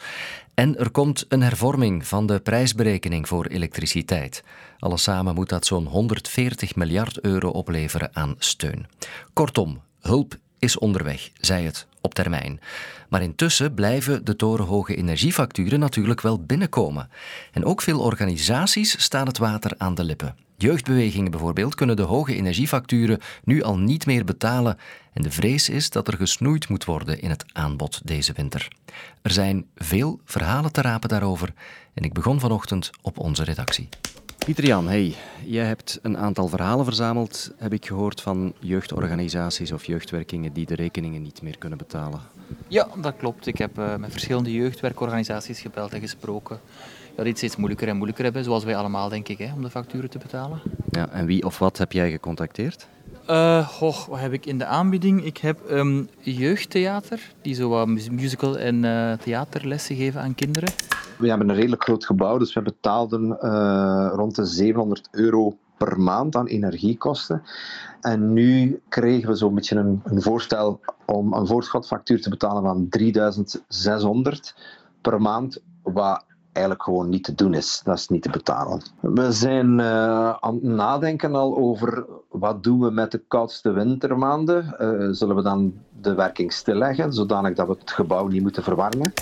En 0.54 0.78
er 0.78 0.90
komt 0.90 1.24
een 1.28 1.42
hervorming 1.42 2.06
van 2.06 2.26
de 2.26 2.40
prijsberekening 2.40 3.28
voor 3.28 3.46
elektriciteit. 3.46 4.44
Alles 4.78 5.02
samen 5.02 5.34
moet 5.34 5.48
dat 5.48 5.66
zo'n 5.66 5.86
140 5.86 6.76
miljard 6.76 7.20
euro 7.20 7.48
opleveren 7.48 8.10
aan 8.12 8.34
steun. 8.38 8.86
Kortom, 9.32 9.80
hulp 10.00 10.36
is 10.64 10.78
onderweg, 10.78 11.30
zei 11.40 11.64
het 11.64 11.86
op 12.00 12.14
termijn. 12.14 12.60
Maar 13.08 13.22
intussen 13.22 13.74
blijven 13.74 14.24
de 14.24 14.36
torenhoge 14.36 14.96
energiefacturen 14.96 15.78
natuurlijk 15.78 16.20
wel 16.20 16.42
binnenkomen. 16.42 17.08
En 17.52 17.64
ook 17.64 17.82
veel 17.82 18.00
organisaties 18.00 19.02
staan 19.02 19.26
het 19.26 19.38
water 19.38 19.74
aan 19.78 19.94
de 19.94 20.04
lippen. 20.04 20.36
Jeugdbewegingen 20.56 21.30
bijvoorbeeld 21.30 21.74
kunnen 21.74 21.96
de 21.96 22.02
hoge 22.02 22.34
energiefacturen 22.34 23.20
nu 23.44 23.62
al 23.62 23.78
niet 23.78 24.06
meer 24.06 24.24
betalen 24.24 24.78
en 25.12 25.22
de 25.22 25.30
vrees 25.30 25.68
is 25.68 25.90
dat 25.90 26.08
er 26.08 26.16
gesnoeid 26.16 26.68
moet 26.68 26.84
worden 26.84 27.20
in 27.20 27.30
het 27.30 27.44
aanbod 27.52 28.00
deze 28.04 28.32
winter. 28.32 28.68
Er 29.22 29.30
zijn 29.30 29.66
veel 29.76 30.20
verhalen 30.24 30.72
te 30.72 30.80
rapen 30.80 31.08
daarover 31.08 31.52
en 31.94 32.02
ik 32.02 32.12
begon 32.12 32.40
vanochtend 32.40 32.90
op 33.02 33.18
onze 33.18 33.44
redactie. 33.44 33.88
Pieter 34.38 34.66
Jan, 34.66 34.88
hey, 34.88 35.14
jij 35.44 35.64
hebt 35.64 35.98
een 36.02 36.18
aantal 36.18 36.48
verhalen 36.48 36.84
verzameld, 36.84 37.50
heb 37.56 37.72
ik 37.72 37.86
gehoord, 37.86 38.20
van 38.20 38.52
jeugdorganisaties 38.58 39.72
of 39.72 39.84
jeugdwerkingen 39.84 40.52
die 40.52 40.66
de 40.66 40.74
rekeningen 40.74 41.22
niet 41.22 41.42
meer 41.42 41.58
kunnen 41.58 41.78
betalen. 41.78 42.20
Ja, 42.68 42.88
dat 42.96 43.14
klopt. 43.16 43.46
Ik 43.46 43.58
heb 43.58 43.78
uh, 43.78 43.96
met 43.96 44.12
verschillende 44.12 44.52
jeugdwerkorganisaties 44.52 45.60
gebeld 45.60 45.92
en 45.92 46.00
gesproken. 46.00 46.60
Ja, 47.16 47.22
die 47.22 47.28
het 47.28 47.36
steeds 47.36 47.56
moeilijker 47.56 47.88
en 47.88 47.96
moeilijker 47.96 48.24
hebben, 48.24 48.44
zoals 48.44 48.64
wij 48.64 48.76
allemaal, 48.76 49.08
denk 49.08 49.28
ik, 49.28 49.38
hè, 49.38 49.52
om 49.52 49.62
de 49.62 49.70
facturen 49.70 50.10
te 50.10 50.18
betalen. 50.18 50.60
Ja, 50.90 51.08
en 51.08 51.26
wie 51.26 51.44
of 51.44 51.58
wat 51.58 51.78
heb 51.78 51.92
jij 51.92 52.10
gecontacteerd? 52.10 52.86
Uh, 53.30 53.80
wat 53.80 54.08
heb 54.20 54.32
ik 54.32 54.46
in 54.46 54.58
de 54.58 54.64
aanbieding? 54.64 55.24
Ik 55.24 55.36
heb 55.36 55.70
um, 55.70 56.08
jeugdtheater, 56.18 57.20
die 57.42 57.54
zo 57.54 57.68
wat 57.68 57.86
musical- 57.86 58.58
en 58.58 58.84
uh, 58.84 59.12
theaterlessen 59.12 59.96
geven 59.96 60.20
aan 60.20 60.34
kinderen. 60.34 60.72
We 61.24 61.30
hebben 61.30 61.48
een 61.48 61.54
redelijk 61.54 61.82
groot 61.82 62.06
gebouw, 62.06 62.38
dus 62.38 62.52
we 62.52 62.62
betaalden 62.62 63.38
uh, 63.42 64.10
rond 64.14 64.34
de 64.34 64.44
700 64.44 65.08
euro 65.10 65.56
per 65.76 66.00
maand 66.00 66.36
aan 66.36 66.46
energiekosten. 66.46 67.42
En 68.00 68.32
nu 68.32 68.80
kregen 68.88 69.28
we 69.28 69.34
zo'n 69.34 69.54
beetje 69.54 69.76
een, 69.76 70.00
een, 70.04 70.22
voorstel 70.22 70.80
om 71.06 71.32
een 71.32 71.46
voorschotfactuur 71.46 72.22
te 72.22 72.30
betalen 72.30 72.62
van 72.62 72.88
3600 72.88 74.54
per 75.00 75.20
maand, 75.20 75.62
wat 75.82 76.24
eigenlijk 76.52 76.84
gewoon 76.84 77.08
niet 77.08 77.24
te 77.24 77.34
doen 77.34 77.54
is. 77.54 77.80
Dat 77.84 77.98
is 77.98 78.08
niet 78.08 78.22
te 78.22 78.30
betalen. 78.30 78.82
We 79.00 79.32
zijn 79.32 79.78
uh, 79.78 80.30
aan 80.30 80.54
het 80.54 80.62
nadenken 80.62 81.34
al 81.34 81.56
over 81.56 82.06
wat 82.30 82.62
doen 82.62 82.80
we 82.80 82.90
met 82.90 83.10
de 83.10 83.22
koudste 83.28 83.70
wintermaanden. 83.70 84.76
Uh, 84.80 85.08
zullen 85.10 85.36
we 85.36 85.42
dan 85.42 85.74
de 86.00 86.14
werking 86.14 86.52
stilleggen, 86.52 87.12
zodanig 87.12 87.54
dat 87.54 87.66
we 87.66 87.76
het 87.78 87.90
gebouw 87.90 88.26
niet 88.26 88.42
moeten 88.42 88.62
verwarmen? 88.62 89.12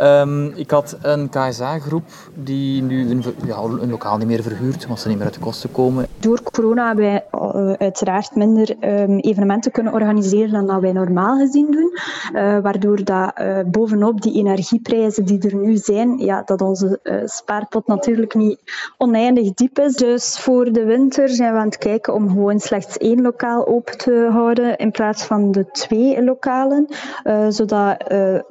Um, 0.00 0.52
ik 0.54 0.70
had 0.70 0.96
een 1.02 1.28
KSA-groep 1.28 2.04
die 2.34 2.82
nu 2.82 3.10
een, 3.10 3.24
ja, 3.46 3.56
een, 3.58 3.90
lokaal 3.90 4.16
niet 4.16 4.26
meer 4.26 4.42
verhuurt, 4.42 4.82
omdat 4.82 5.00
ze 5.00 5.08
niet 5.08 5.16
meer 5.16 5.26
uit 5.26 5.34
de 5.34 5.40
kosten 5.40 5.72
komen. 5.72 6.06
Door 6.18 6.42
corona 6.42 6.86
hebben 6.86 7.04
wij 7.04 7.24
uh, 7.34 7.72
uiteraard 7.72 8.34
minder 8.34 8.70
um, 8.80 9.18
evenementen 9.18 9.72
kunnen 9.72 9.92
organiseren 9.92 10.50
dan 10.50 10.66
dat 10.66 10.80
wij 10.80 10.92
normaal 10.92 11.38
gezien 11.38 11.70
doen. 11.70 11.98
Uh, 12.34 12.58
waardoor 12.58 13.04
dat 13.04 13.32
uh, 13.40 13.58
bovenop 13.66 14.20
die 14.20 14.34
energieprijzen 14.34 15.24
die 15.24 15.48
er 15.48 15.54
nu 15.54 15.76
zijn, 15.76 16.18
ja, 16.18 16.42
dat 16.44 16.60
onze 16.60 17.00
spaarpot 17.24 17.86
natuurlijk 17.86 18.34
niet 18.34 18.58
oneindig 18.98 19.54
diep 19.54 19.78
is. 19.78 19.94
Dus 19.94 20.38
voor 20.38 20.72
de 20.72 20.84
winter 20.84 21.28
zijn 21.28 21.52
we 21.52 21.58
aan 21.58 21.66
het 21.66 21.78
kijken 21.78 22.14
om 22.14 22.28
gewoon 22.28 22.60
slechts 22.60 22.96
één 22.96 23.22
lokaal 23.22 23.66
open 23.66 23.98
te 23.98 24.28
houden 24.30 24.76
in 24.76 24.90
plaats 24.90 25.24
van 25.24 25.52
de 25.52 25.70
twee 25.70 26.24
lokalen. 26.24 26.86
zodat 27.48 27.96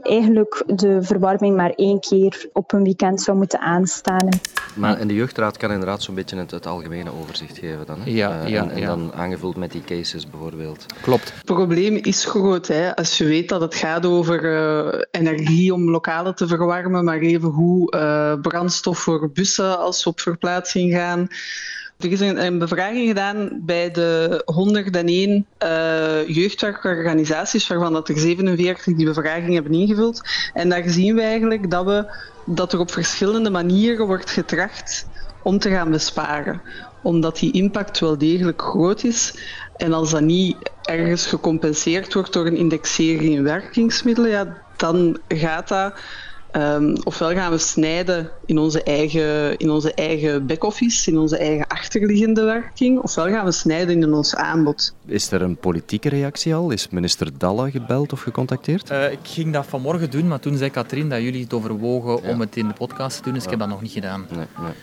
eigenlijk 0.01 0.63
de 0.67 1.03
verwarming 1.37 1.55
maar 1.55 1.85
één 1.85 1.99
keer 1.99 2.49
op 2.53 2.73
een 2.73 2.83
weekend 2.83 3.21
zou 3.21 3.37
moeten 3.37 3.59
aanstaan. 3.59 4.29
Maar 4.73 4.97
en 4.97 5.07
de 5.07 5.13
jeugdraad 5.13 5.57
kan 5.57 5.71
inderdaad 5.71 6.03
zo'n 6.03 6.15
beetje 6.15 6.37
het, 6.37 6.51
het, 6.51 6.65
algemene 6.65 7.11
overzicht 7.21 7.57
geven 7.57 7.85
dan. 7.85 8.01
Hè? 8.01 8.09
Ja, 8.09 8.43
uh, 8.43 8.47
ja, 8.47 8.63
en, 8.63 8.69
en 8.69 8.79
ja. 8.79 8.87
dan 8.87 9.13
aangevuld 9.13 9.55
met 9.55 9.71
die 9.71 9.83
cases 9.83 10.29
bijvoorbeeld. 10.29 10.85
Klopt. 11.01 11.33
Het 11.35 11.45
probleem 11.45 11.95
is 11.95 12.25
groot. 12.25 12.67
Hè? 12.67 12.95
Als 12.95 13.17
je 13.17 13.25
weet 13.25 13.49
dat 13.49 13.61
het 13.61 13.75
gaat 13.75 14.05
over 14.05 14.43
uh, 14.43 15.01
energie 15.11 15.73
om 15.73 15.89
lokalen 15.89 16.35
te 16.35 16.47
verwarmen, 16.47 17.03
maar 17.03 17.19
even 17.19 17.49
hoe 17.49 17.93
uh, 17.95 18.41
brandstof 18.41 18.99
voor 18.99 19.31
bussen 19.31 19.79
als 19.79 20.01
ze 20.01 20.09
op 20.09 20.19
verplaatsing 20.19 20.93
gaan. 20.93 21.27
Er 21.99 22.11
is 22.11 22.19
een, 22.19 22.45
een, 22.45 22.59
bevraging 22.59 23.07
gedaan 23.07 23.49
bij 23.61 23.91
de 23.91 24.41
101 24.45 25.45
uh, 25.63 26.27
jeugdwerkorganisaties, 26.27 27.67
waarvan 27.67 27.93
dat 27.93 28.09
er 28.09 28.17
47 28.17 28.95
die 28.95 29.05
bevraging 29.05 29.53
hebben 29.53 29.73
ingevuld. 29.73 30.21
En 30.53 30.69
daar 30.69 30.89
zien 30.89 31.15
we 31.15 31.21
eigenlijk 31.21 31.71
dat, 31.71 31.85
we, 31.85 32.15
dat 32.45 32.73
er 32.73 32.79
op 32.79 32.91
verschillende 32.91 33.49
manieren 33.49 34.05
wordt 34.05 34.29
getracht 34.29 35.07
om 35.43 35.59
te 35.59 35.69
gaan 35.69 35.91
besparen. 35.91 36.61
Omdat 37.01 37.39
die 37.39 37.51
impact 37.51 37.99
wel 37.99 38.17
degelijk 38.17 38.61
groot 38.61 39.03
is. 39.03 39.33
En 39.77 39.93
als 39.93 40.11
dat 40.11 40.21
niet 40.21 40.71
ergens 40.81 41.25
gecompenseerd 41.25 42.13
wordt 42.13 42.33
door 42.33 42.45
een 42.45 42.57
indexering 42.57 43.35
in 43.35 43.43
werkingsmiddelen, 43.43 44.29
ja, 44.29 44.57
dan 44.77 45.19
gaat 45.27 45.67
dat 45.67 45.93
Um, 46.57 46.95
ofwel 47.03 47.33
gaan 47.33 47.51
we 47.51 47.57
snijden 47.57 48.29
in 48.45 48.57
onze 48.57 48.83
eigen, 48.83 49.57
in 49.57 49.69
onze 49.69 49.93
eigen 49.93 50.45
back-office, 50.45 51.11
in 51.11 51.17
onze 51.17 51.37
eigen 51.37 51.67
achterliggende 51.67 52.43
werking, 52.43 52.99
ofwel 52.99 53.27
gaan 53.27 53.45
we 53.45 53.51
snijden 53.51 54.01
in 54.01 54.13
ons 54.13 54.35
aanbod. 54.35 54.95
Is 55.05 55.31
er 55.31 55.41
een 55.41 55.57
politieke 55.57 56.09
reactie 56.09 56.55
al? 56.55 56.71
Is 56.71 56.89
minister 56.89 57.37
Dalla 57.37 57.69
gebeld 57.69 58.13
of 58.13 58.21
gecontacteerd? 58.21 58.91
Uh, 58.91 59.11
ik 59.11 59.19
ging 59.23 59.53
dat 59.53 59.65
vanmorgen 59.65 60.11
doen, 60.11 60.27
maar 60.27 60.39
toen 60.39 60.57
zei 60.57 60.69
Katrien 60.69 61.09
dat 61.09 61.21
jullie 61.21 61.43
het 61.43 61.53
overwogen 61.53 62.19
ja. 62.23 62.29
om 62.29 62.39
het 62.39 62.57
in 62.57 62.67
de 62.67 62.73
podcast 62.73 63.17
te 63.17 63.23
doen, 63.23 63.33
dus 63.33 63.43
ja. 63.43 63.51
ik 63.51 63.59
heb 63.59 63.67
dat 63.67 63.69
nog 63.69 63.81
niet 63.81 63.91
gedaan. 63.91 64.25
Nee, 64.29 64.45
nee. 64.59 64.73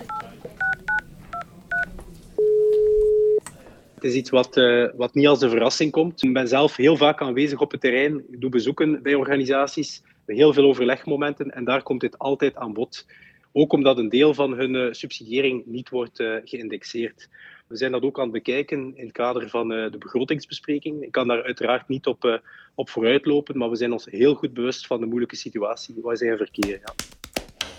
Het 3.94 4.04
is 4.04 4.14
iets 4.14 4.30
wat, 4.30 4.56
uh, 4.56 4.88
wat 4.96 5.14
niet 5.14 5.26
als 5.26 5.40
een 5.40 5.50
verrassing 5.50 5.90
komt. 5.90 6.22
Ik 6.22 6.32
ben 6.32 6.48
zelf 6.48 6.76
heel 6.76 6.96
vaak 6.96 7.20
aanwezig 7.20 7.60
op 7.60 7.70
het 7.70 7.80
terrein. 7.80 8.22
Ik 8.30 8.40
doe 8.40 8.50
bezoeken 8.50 9.02
bij 9.02 9.14
organisaties 9.14 10.02
heel 10.26 10.52
veel 10.52 10.64
overlegmomenten 10.64 11.50
en 11.50 11.64
daar 11.64 11.82
komt 11.82 12.00
dit 12.00 12.18
altijd 12.18 12.56
aan 12.56 12.72
bod. 12.72 13.06
Ook 13.52 13.72
omdat 13.72 13.98
een 13.98 14.08
deel 14.08 14.34
van 14.34 14.52
hun 14.52 14.74
uh, 14.74 14.92
subsidiëring 14.92 15.66
niet 15.66 15.88
wordt 15.88 16.20
uh, 16.20 16.36
geïndexeerd. 16.44 17.28
We 17.66 17.76
zijn 17.76 17.92
dat 17.92 18.02
ook 18.02 18.16
aan 18.18 18.24
het 18.24 18.32
bekijken 18.32 18.92
in 18.96 19.04
het 19.04 19.12
kader 19.12 19.48
van 19.48 19.72
uh, 19.72 19.90
de 19.90 19.98
begrotingsbespreking. 19.98 21.02
Ik 21.02 21.12
kan 21.12 21.28
daar 21.28 21.42
uiteraard 21.42 21.88
niet 21.88 22.06
op, 22.06 22.40
op 22.74 22.90
vooruitlopen, 22.90 23.58
maar 23.58 23.70
we 23.70 23.76
zijn 23.76 23.92
ons 23.92 24.06
heel 24.10 24.34
goed 24.34 24.54
bewust 24.54 24.86
van 24.86 25.00
de 25.00 25.06
moeilijke 25.06 25.36
situatie 25.36 25.94
waar 26.02 26.16
zij 26.16 26.28
in 26.28 26.36
verkeren. 26.36 26.80
Ja. 26.84 26.92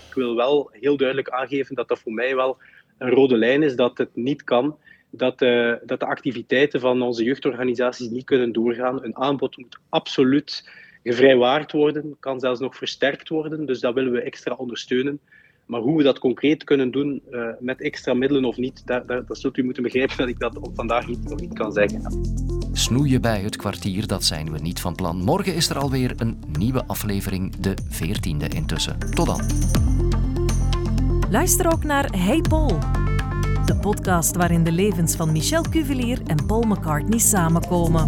Ik 0.08 0.14
wil 0.14 0.36
wel 0.36 0.70
heel 0.72 0.98
duidelijk 0.98 1.30
aangeven 1.30 1.76
dat 1.76 1.88
dat 1.88 2.00
voor 2.00 2.14
mij 2.14 2.36
wel 2.36 2.58
een 2.98 3.10
rode 3.10 3.38
lijn 3.38 3.64
is, 3.64 3.76
dat 3.76 3.98
het 3.98 4.16
niet 4.16 4.44
kan. 4.44 4.78
Dat, 5.10 5.40
dat 5.84 6.00
de 6.00 6.06
activiteiten 6.06 6.80
van 6.80 7.02
onze 7.02 7.24
jeugdorganisaties 7.24 8.10
niet 8.10 8.26
kunnen 8.26 8.52
doorgaan. 8.52 9.04
Een 9.04 9.18
aanbod 9.18 9.58
moet 9.58 9.80
absoluut 9.90 10.70
gevrijwaard 11.04 11.72
worden, 11.72 12.16
kan 12.20 12.40
zelfs 12.40 12.60
nog 12.60 12.76
versterkt 12.76 13.30
worden. 13.30 13.66
Dus 13.66 13.80
dat 13.80 13.94
willen 13.94 14.12
we 14.12 14.22
extra 14.22 14.56
ondersteunen. 14.56 15.20
Maar 15.66 15.82
hoe 15.82 15.98
we 15.98 16.04
dat 16.04 16.20
concreet 16.20 16.64
kunnen 16.64 16.92
doen, 16.92 17.22
uh, 17.32 17.48
met 17.60 17.82
extra 17.82 18.14
middelen 18.14 18.46
of 18.46 18.58
niet, 18.58 18.82
daar, 18.86 19.06
daar, 19.06 19.26
dat 19.26 19.38
zult 19.38 19.58
u 19.58 19.64
moeten 19.64 19.84
begrijpen 19.84 20.18
dat 20.18 20.28
ik 20.28 20.40
dat 20.40 20.58
op 20.60 20.76
vandaag 20.76 21.08
niet, 21.08 21.30
nog 21.30 21.40
niet 21.40 21.54
kan 21.54 21.72
zeggen. 21.72 22.02
Snoeien 22.72 23.22
bij 23.22 23.42
het 23.42 23.56
kwartier, 23.56 24.08
dat 24.08 24.24
zijn 24.24 24.52
we 24.52 24.60
niet 24.60 24.80
van 24.80 24.96
plan. 24.96 25.18
Morgen 25.18 25.56
is 25.56 25.70
er 25.70 25.78
alweer 25.78 26.14
een 26.18 26.44
nieuwe 26.58 26.86
aflevering, 26.86 27.56
de 27.56 27.74
14e 27.84 28.56
intussen. 28.56 29.00
Tot 29.00 29.26
dan. 29.26 29.42
Luister 31.30 31.72
ook 31.72 31.84
naar 31.84 32.18
Hey 32.18 32.42
Paul, 32.42 32.80
de 33.66 33.78
podcast 33.82 34.36
waarin 34.36 34.64
de 34.64 34.72
levens 34.72 35.16
van 35.16 35.32
Michel 35.32 35.62
Cuvelier 35.70 36.20
en 36.26 36.46
Paul 36.46 36.62
McCartney 36.62 37.20
samenkomen 37.20 38.08